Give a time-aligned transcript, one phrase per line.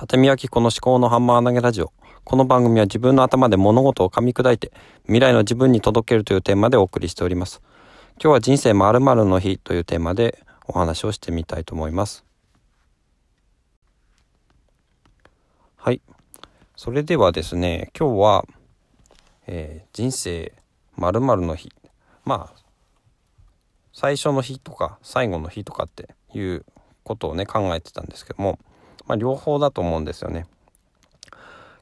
[0.00, 1.92] 立見明子の思考のハンマー投げラジオ。
[2.24, 7.60] この番組は自分の頭で物事を噛み砕いて未来の自分に届けるというテーマでお送りしております。
[8.12, 12.24] 今日は人生〇〇の日というテーマでお話をしてみたいと思います。
[15.76, 16.00] はい。
[16.76, 18.46] それではですね、今日は、
[19.46, 20.54] えー人生
[20.96, 21.70] 〇〇の日。
[22.24, 22.62] まあ、
[23.92, 26.64] 最初の日とか最後の日とかっていう
[27.02, 28.58] ことをね考えてたんですけども、
[29.10, 30.46] まあ、両方だと思うんですよね。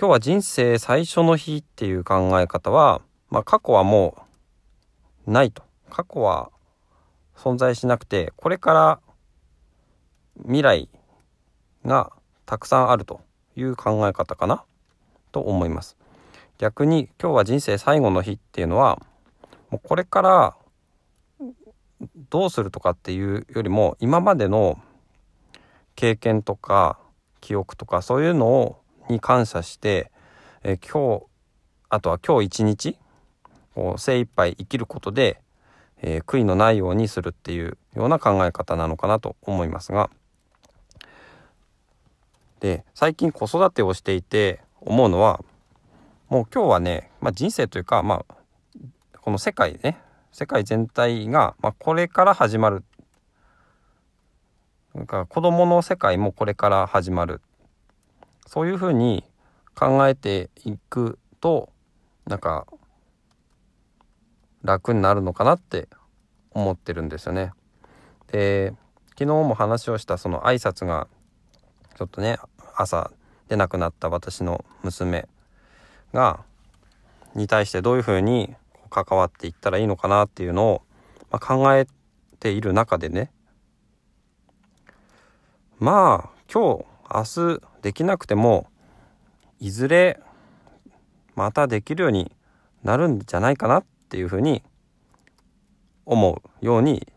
[0.00, 4.16] 今日は人生最初の日っていう考え方は、まあ、過去はも
[5.26, 6.50] うないと過去は
[7.36, 9.00] 存在しなくてこれから
[10.44, 10.88] 未来
[11.84, 12.10] が
[12.46, 13.20] たくさんあると
[13.54, 14.64] いう考え方かな
[15.30, 15.98] と思います。
[16.56, 18.98] 逆に今日は人生最後の日っていうのは
[19.68, 20.56] もうこれから
[22.30, 24.80] どうするとかっていうよりも今までの
[25.96, 26.98] 経験とか
[27.40, 30.10] 記憶とかそういうのをに感謝して、
[30.62, 31.26] えー今日
[31.92, 32.96] あとは今日一日
[33.74, 35.40] こう精一杯生きることで、
[36.02, 40.10] えー悔いのないようにするっていうような考え方なのかなと思いますが。
[42.60, 45.42] で最近子育てをしていて思うのは
[46.28, 48.34] もう今日はね、まあ、人生というか、まあ、
[49.20, 49.98] この世界ね
[50.30, 52.84] 世界全体が、まあ、これから始まる
[54.94, 57.40] なんか子供の世界もこれから始まる
[58.46, 59.24] そういうふうに
[59.74, 61.70] 考えていくと
[62.26, 62.66] なんか
[64.62, 65.88] 楽になるのかなって
[66.50, 67.52] 思ってるんですよね。
[68.32, 68.74] で
[69.10, 71.06] 昨日も話をしたその挨拶が
[71.96, 72.38] ちょっとね
[72.76, 73.10] 朝
[73.48, 75.28] 出なくなった私の娘
[76.12, 76.40] が
[77.34, 78.54] に対してどういうふうに
[78.90, 80.82] 関わっていったらいいのかなっていうのを、
[81.30, 81.86] まあ、考え
[82.40, 83.30] ている中でね
[85.80, 86.84] まあ今日
[87.40, 88.66] 明日できなくても
[89.60, 90.20] いずれ
[91.34, 92.30] またできるように
[92.82, 94.62] なるんじゃないかなっていうふうに
[96.04, 97.08] 思うように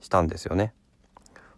[0.00, 0.72] したんですよね。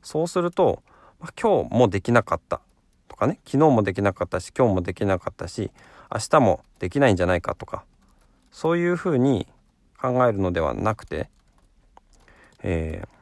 [0.03, 0.83] そうすると、
[1.21, 2.63] まあ今日もできなかった
[3.09, 5.71] とかね昨日もできなかったし今日もできなかったし
[6.11, 7.85] 明日もできないんじゃないかとか
[8.51, 9.47] そういうふうに
[10.01, 11.29] 考えるのではなくて、
[12.63, 13.14] えー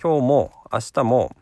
[0.00, 1.36] 今日も明日も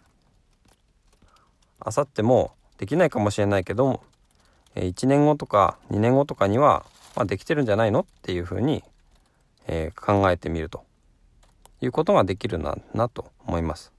[1.85, 4.03] 明後日もできないかもしれないけど、
[4.75, 8.01] えー1年後とか2年後とかには、まあ、できてるんじゃないの？
[8.01, 8.83] っていうふうに、
[9.67, 10.85] えー考えてみると。
[11.83, 13.93] いうことができるななと思います。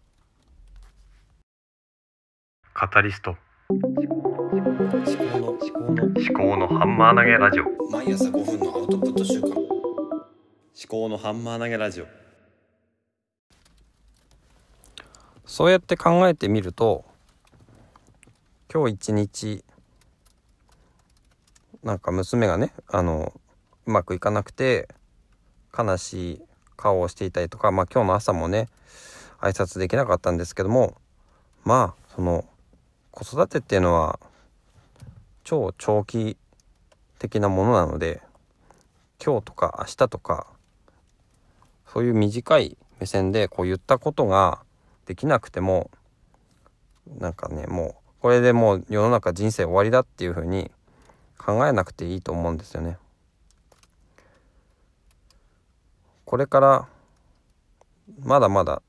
[2.73, 3.35] カタリスト。
[3.69, 4.07] 思考
[5.39, 7.63] の思考の思考のハンマー投げラジオ。
[7.63, 9.49] 思毎朝5分のアウトプット週間。
[10.87, 12.26] 考のハンマー投げラジオ
[15.57, 17.03] そうやって考えてみると
[18.71, 19.63] 今日一日
[21.81, 23.33] なんか娘がねあの
[23.87, 24.87] うまくいかなくて
[25.75, 26.41] 悲しい
[26.75, 28.69] 顔をしていたりとかまあ今日の朝もね
[29.39, 30.93] 挨拶できなかったんですけども
[31.65, 32.45] まあその
[33.09, 34.19] 子育てっていうのは
[35.43, 36.37] 超長期
[37.17, 38.21] 的なものなので
[39.19, 40.45] 今日とか明日とか
[41.91, 44.59] そういう短い目線でこう言ったことが
[45.07, 45.89] できなくても
[47.17, 50.69] なんかねもうこれでもう世の中人生終わりだっていうふうに
[51.37, 52.97] 考えなくていいと思うんですよね。
[56.25, 56.87] これから
[58.19, 58.81] まだまだ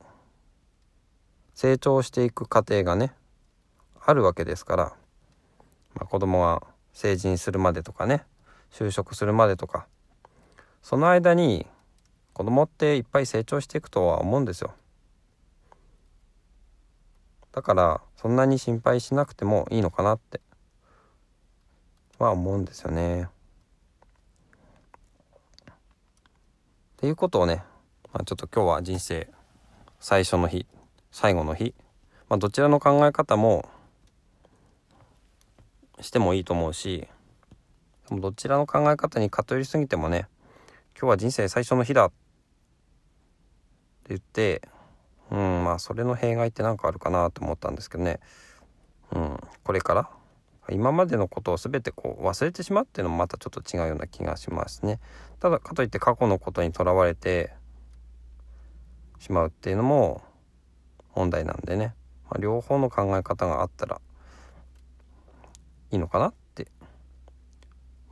[1.54, 3.12] 成長していく過程がね
[4.04, 4.84] あるわけですから、
[5.94, 6.62] まあ、子供が
[6.92, 8.24] 成人するまでとかね
[8.72, 9.86] 就職するまでとか
[10.82, 11.66] その間に
[12.32, 14.74] 子供っていっぱい成長していくとは思うんですよ。
[17.58, 20.40] だからそんなに心配しなくてもいいのかなって
[22.20, 23.24] は思うんですよね。
[23.24, 23.28] っ
[26.98, 27.64] ていうことをね、
[28.12, 29.28] まあ、ちょっと今日は人生
[29.98, 30.66] 最初の日
[31.10, 31.74] 最後の日、
[32.28, 33.68] まあ、どちらの考え方も
[36.00, 37.08] してもいいと思うし
[38.08, 40.28] どちらの考え方に偏りすぎてもね
[40.96, 42.14] 今日は人生最初の日だって
[44.10, 44.62] 言って
[45.30, 48.20] うんまあそれの弊害って何かあるかなと思ったんですけどね。
[49.12, 50.10] うんこれから
[50.70, 55.00] 今までのことを全てこう忘れてしまうっていうのもまたちょっと違うような気がしますね。
[55.40, 57.52] ただかといって過去のことにとらわれて
[59.18, 60.22] しまうっていうのも
[61.14, 61.94] 問題なんでね、
[62.30, 64.00] まあ、両方の考え方があったら
[65.90, 66.68] いいのかなって。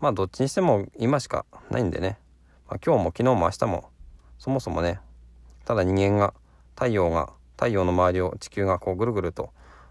[0.01, 2.19] まあどっちにしても今しかないんでね、
[2.69, 3.91] まあ、今日も昨日も明日も
[4.39, 5.01] そもそもね
[5.65, 6.35] ただ人間が
[6.76, 9.50] 太陽が太陽の周りを地球がこうぐるぐると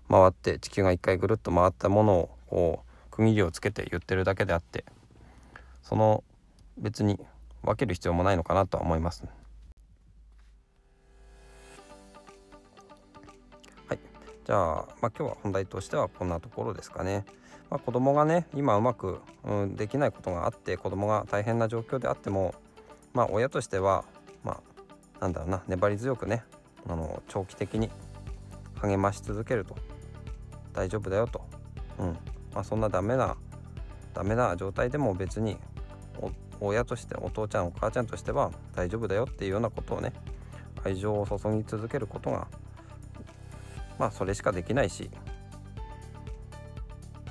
[0.09, 4.85] 回って地球が一回ぐるっと回ったものをこう区切りをつけて言ってるだけであって
[5.81, 6.23] その
[6.77, 7.19] 別に
[7.63, 9.23] 分ける必要もないのかなとは思います。
[13.87, 13.99] はい、
[14.45, 17.25] じゃあ、まあ、今日は本題としてはこんなところですかね。
[17.69, 22.53] まあ、子供がね今うまく、うん、できないことがあって子供が大変な状況であっても
[23.13, 24.05] まあ親としては
[24.43, 24.61] ま
[25.19, 26.43] あなんだろうな粘り強くね
[26.87, 27.89] あの長期的に
[28.81, 29.75] 励まし続けると。
[30.73, 31.41] 大丈夫だよと、
[31.99, 32.07] うん。
[32.53, 33.37] まあ、そんなダメな
[34.13, 35.57] ダメな状態でも別に
[36.59, 40.13] 親としてお父ちゃんお母ちゃんとしては大丈夫だよっていうようなことをね
[40.83, 42.47] 愛情を注ぎ続けることが
[43.99, 45.09] まあそれしかできないし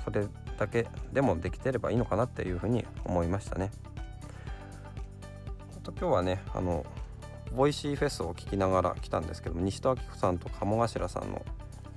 [0.03, 3.71] それだけでもできてればいいのかなっていうふうに思いましたね。
[5.83, 6.85] と今日はねあの
[7.53, 11.45] Voicy フェスを聞きながら来たんですけども西戸明子さんと鴨頭さんの、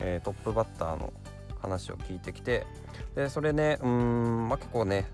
[0.01, 1.13] えー、トップバッターの
[1.61, 2.67] 話を聞いてきて
[3.15, 5.07] でそれねうんまあ結構ね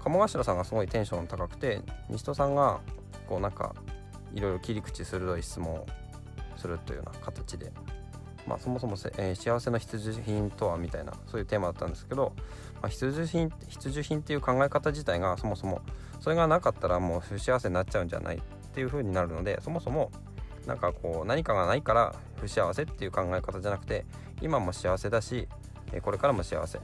[0.00, 2.80] 鴨頭さんがすごいテンション高くて西戸さんが
[3.28, 3.74] こうなんか
[4.34, 5.86] いろいろ切り口鋭い質問を
[6.56, 7.72] するというような形で、
[8.46, 12.32] まあ、そもそもせ、えー、幸せの必需品とはみたいなそういうテーマだったんですけど、
[12.82, 15.82] まあ、必需品必需品っていう考え方自体がそもそも
[16.20, 18.42] それがなかったらもう不幸せになっちゃうんじゃない
[18.76, 20.10] っていう風になるのでそもそも
[20.66, 24.04] なんかこう何かがないから不幸せっていう考え方じゃなくて
[24.42, 25.48] 今も幸せだし
[26.02, 26.78] これからも幸せ。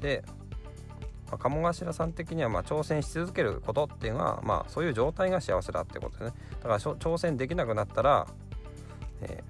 [0.00, 0.24] で、
[1.30, 6.32] まあ、鴨頭さん的にはま挑戦し続けることっていうのはまあそういう状態が幸せだってことですね。
[6.56, 8.26] だから挑戦できなくなったら、
[9.20, 9.44] え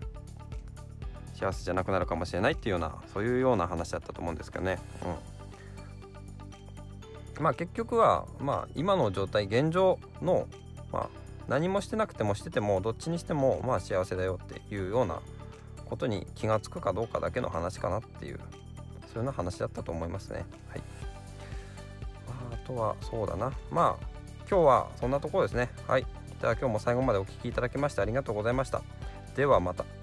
[1.33, 4.79] ー、幸せじゃなくなるかもしれないっていうようなそういうような話だったと思うんですけどね。
[7.39, 7.43] うん。
[7.43, 10.47] まあ結局はまあ今の状態現状の
[10.93, 11.20] まあ
[11.51, 15.21] 何もしてなくてもしててもどっちにしてもまあ幸せだよっていうような
[15.85, 20.45] ことに気が付くかどうかだけの話かなっていうそういうような話だったと思いますね。
[20.69, 20.83] はい、
[22.53, 24.07] あとはそうだなまあ
[24.49, 25.71] 今日はそんなところですね。
[25.89, 26.07] はい
[26.41, 28.83] じゃあ今日も最後までお聴きいただきましてありがとうございました。
[29.35, 30.00] ではまた。